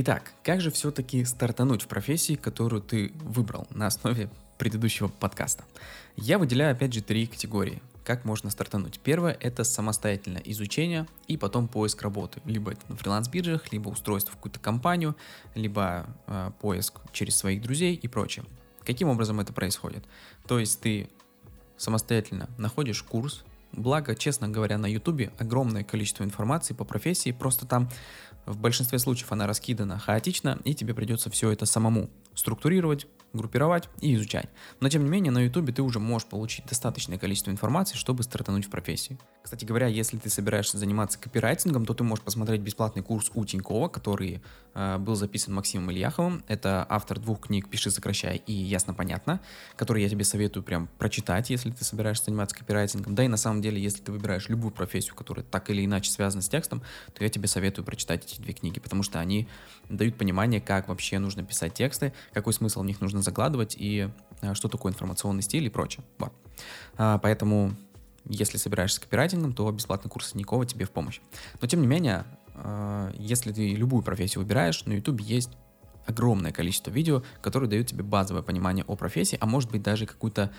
[0.00, 5.64] Итак, как же все-таки стартануть в профессии, которую ты выбрал на основе предыдущего подкаста?
[6.14, 7.82] Я выделяю опять же три категории.
[8.04, 9.00] Как можно стартануть?
[9.00, 12.40] Первое– это самостоятельное изучение и потом поиск работы.
[12.44, 15.16] Либо это на фриланс-биржах, либо устройство в какую-то компанию,
[15.56, 18.44] либо э, поиск через своих друзей и прочее.
[18.86, 20.04] Каким образом это происходит?
[20.46, 21.10] То есть ты
[21.76, 23.42] самостоятельно находишь курс,
[23.72, 27.88] Благо, честно говоря, на YouTube огромное количество информации по профессии, просто там
[28.46, 34.14] в большинстве случаев она раскидана хаотично, и тебе придется все это самому структурировать, группировать и
[34.14, 34.48] изучать.
[34.80, 38.66] Но тем не менее, на YouTube ты уже можешь получить достаточное количество информации, чтобы стартануть
[38.66, 39.18] в профессии.
[39.42, 43.88] Кстати говоря, если ты собираешься заниматься копирайтингом, то ты можешь посмотреть бесплатный курс у Тинькова,
[43.88, 44.42] который
[44.74, 46.44] э, был записан Максимом Ильяховым.
[46.48, 49.40] Это автор двух книг «Пиши, сокращай» и «Ясно-понятно»,
[49.76, 53.14] которые я тебе советую прям прочитать, если ты собираешься заниматься копирайтингом.
[53.14, 56.42] Да и на самом деле, если ты выбираешь любую профессию, которая так или иначе связана
[56.42, 56.82] с текстом,
[57.14, 59.48] то я тебе советую прочитать эти две книги, потому что они
[59.88, 64.54] дают понимание, как вообще нужно писать тексты, какой смысл в них нужно закладывать и э,
[64.54, 66.04] что такое информационный стиль и прочее.
[66.18, 66.32] Вот.
[66.96, 67.74] А, поэтому,
[68.24, 71.20] если собираешься с копирайтингом, то бесплатный курс Никова тебе в помощь.
[71.60, 75.50] Но, тем не менее, э, если ты любую профессию выбираешь, на YouTube есть
[76.06, 80.50] огромное количество видео, которые дают тебе базовое понимание о профессии, а может быть даже какую-то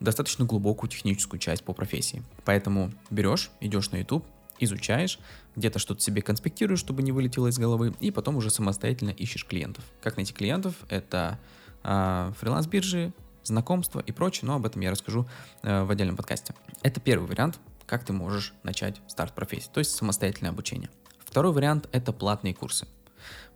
[0.00, 2.22] достаточно глубокую техническую часть по профессии.
[2.44, 4.24] Поэтому берешь, идешь на YouTube,
[4.60, 5.18] изучаешь,
[5.56, 9.84] где-то что-то себе конспектируешь, чтобы не вылетело из головы, и потом уже самостоятельно ищешь клиентов.
[10.02, 10.74] Как найти клиентов?
[10.88, 11.38] Это
[11.84, 13.12] фриланс-биржи,
[13.46, 15.26] знакомства и прочее, но об этом я расскажу
[15.62, 16.54] э, в отдельном подкасте.
[16.82, 20.90] Это первый вариант, как ты можешь начать старт профессии, то есть самостоятельное обучение.
[21.24, 22.86] Второй вариант– это платные курсы.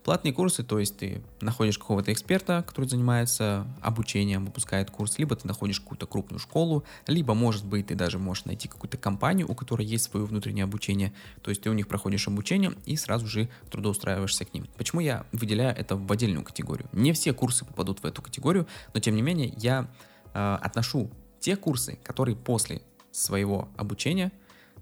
[0.05, 5.47] Платные курсы, то есть ты находишь какого-то эксперта, который занимается обучением, выпускает курс, либо ты
[5.47, 9.86] находишь какую-то крупную школу, либо, может быть, ты даже можешь найти какую-то компанию, у которой
[9.86, 14.46] есть свое внутреннее обучение, то есть ты у них проходишь обучение и сразу же трудоустраиваешься
[14.46, 14.66] к ним.
[14.78, 16.89] Почему я выделяю это в отдельную категорию?
[16.92, 19.89] Не все курсы попадут в эту категорию, но тем не менее я
[20.33, 22.80] э, отношу те курсы, которые после
[23.11, 24.33] своего обучения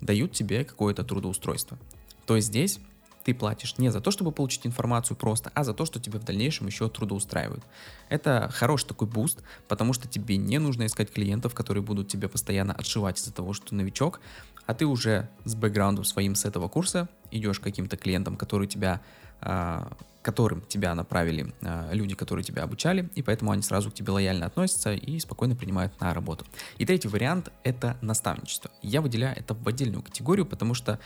[0.00, 1.78] дают тебе какое-то трудоустройство.
[2.26, 2.80] То есть здесь
[3.26, 6.22] ты платишь не за то, чтобы получить информацию просто, а за то, что тебе в
[6.22, 7.64] дальнейшем еще трудоустраивают.
[8.08, 12.72] Это хороший такой boost, потому что тебе не нужно искать клиентов, которые будут тебе постоянно
[12.72, 14.20] отшивать из-за того, что ты новичок,
[14.66, 19.00] а ты уже с бэкграундом своим с этого курса идешь к каким-то клиентам, которые тебя
[19.40, 24.10] а, которым тебя направили э, люди, которые тебя обучали, и поэтому они сразу к тебе
[24.10, 26.44] лояльно относятся и спокойно принимают на работу.
[26.78, 28.72] И третий вариант— это наставничество.
[28.82, 30.98] Я выделяю это в отдельную категорию, потому что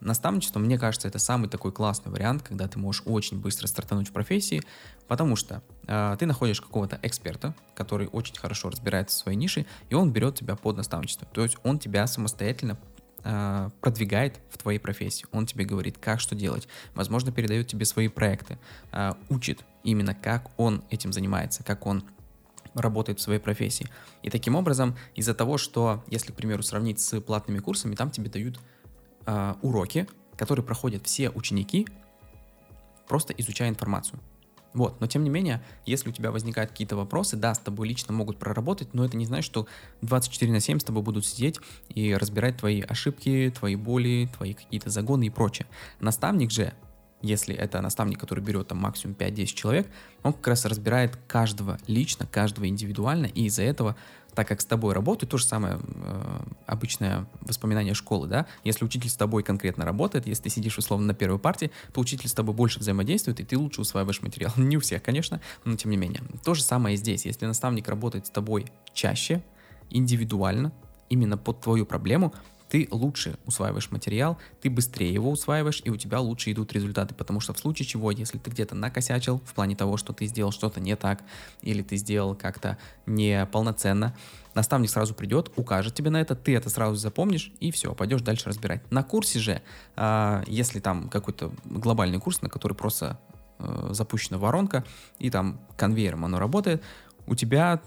[0.00, 4.12] наставничество, мне кажется, это самый такой классный вариант, когда ты можешь очень быстро стартануть в
[4.12, 4.62] профессии,
[5.06, 9.94] потому что э, ты находишь какого-то эксперта, который очень хорошо разбирается в своей нише, и
[9.94, 11.28] он берет тебя под наставничество.
[11.34, 12.78] То есть он тебя самостоятельно
[13.24, 15.26] э, продвигает в твоей профессии.
[15.32, 16.68] Он тебе говорит, как что делать.
[16.94, 18.58] Возможно, передает тебе свои проекты,
[18.92, 22.04] э, учит именно, как он этим занимается, как он
[22.74, 23.88] работает в своей профессии.
[24.22, 28.30] И таким образом, из-за того, что, если, к примеру, сравнить с платными курсами, там тебе
[28.30, 28.58] дают
[29.26, 30.06] э, уроки,
[30.36, 31.86] которые проходят все ученики,
[33.08, 34.18] просто изучая информацию.
[34.74, 38.14] Вот, но тем не менее, если у тебя возникают какие-то вопросы, да, с тобой лично
[38.14, 39.66] могут проработать, но это не значит, что
[40.00, 44.90] 24 на 7 с тобой будут сидеть и разбирать твои ошибки, твои боли, твои какие-то
[44.90, 45.66] загоны и прочее.
[46.00, 46.72] Наставник же,
[47.20, 49.88] если это наставник, который берет там максимум 5-10 человек,
[50.22, 53.96] он как раз разбирает каждого лично, каждого индивидуально, и из-за этого
[54.34, 59.10] так как с тобой работают, то же самое э, обычное воспоминание школы, да, если учитель
[59.10, 62.54] с тобой конкретно работает, если ты сидишь условно на первой партии, то учитель с тобой
[62.54, 64.52] больше взаимодействует, и ты лучше усваиваешь материал.
[64.56, 66.22] Не у всех, конечно, но тем не менее.
[66.44, 67.26] То же самое и здесь.
[67.26, 69.42] Если наставник работает с тобой чаще,
[69.90, 70.72] индивидуально,
[71.08, 72.32] именно под твою проблему,
[72.72, 77.38] ты лучше усваиваешь материал, ты быстрее его усваиваешь, и у тебя лучше идут результаты, потому
[77.38, 80.80] что в случае чего, если ты где-то накосячил в плане того, что ты сделал что-то
[80.80, 81.22] не так,
[81.60, 84.16] или ты сделал как-то неполноценно,
[84.54, 88.48] наставник сразу придет, укажет тебе на это, ты это сразу запомнишь, и все, пойдешь дальше
[88.48, 88.90] разбирать.
[88.90, 89.60] На курсе же,
[89.96, 93.20] э, если там какой-то глобальный курс, на который просто
[93.58, 94.82] э, запущена воронка,
[95.18, 96.82] и там конвейером оно работает,
[97.26, 97.82] у тебя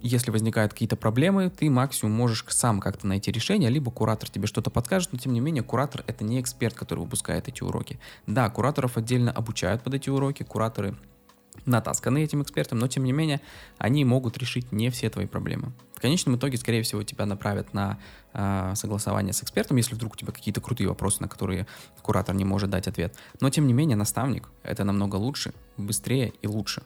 [0.00, 4.70] если возникают какие-то проблемы, ты максимум можешь сам как-то найти решение, либо куратор тебе что-то
[4.70, 7.98] подскажет, но тем не менее куратор это не эксперт, который выпускает эти уроки.
[8.26, 10.96] Да, кураторов отдельно обучают под эти уроки, кураторы
[11.66, 13.40] натасканы этим экспертом, но тем не менее
[13.78, 15.72] они могут решить не все твои проблемы.
[15.94, 17.98] В конечном итоге, скорее всего, тебя направят на
[18.32, 21.66] э, согласование с экспертом, если вдруг у тебя какие-то крутые вопросы, на которые
[22.00, 23.14] куратор не может дать ответ.
[23.40, 26.82] Но тем не менее, наставник это намного лучше, быстрее и лучше.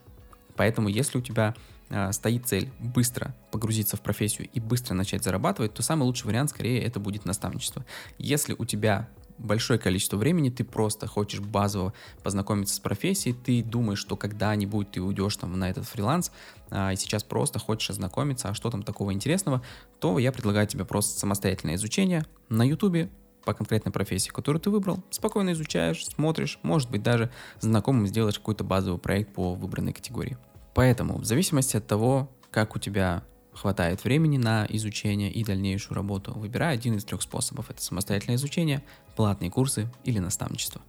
[0.56, 1.54] Поэтому, если у тебя
[1.90, 6.50] э, стоит цель быстро погрузиться в профессию и быстро начать зарабатывать, то самый лучший вариант
[6.50, 7.84] скорее это будет наставничество.
[8.18, 9.08] Если у тебя
[9.38, 11.92] большое количество времени, ты просто хочешь базово
[12.22, 16.30] познакомиться с профессией, ты думаешь, что когда-нибудь ты уйдешь там на этот фриланс,
[16.70, 19.62] а, и сейчас просто хочешь ознакомиться, а что там такого интересного,
[20.00, 23.10] то я предлагаю тебе просто самостоятельное изучение на YouTube
[23.44, 27.30] по конкретной профессии, которую ты выбрал, спокойно изучаешь, смотришь, может быть даже
[27.60, 30.38] знакомым сделаешь какой-то базовый проект по выбранной категории.
[30.74, 36.32] Поэтому в зависимости от того, как у тебя хватает времени на изучение и дальнейшую работу,
[36.34, 37.70] выбирай один из трех способов.
[37.70, 38.82] Это самостоятельное изучение,
[39.16, 40.82] платные курсы или наставничество.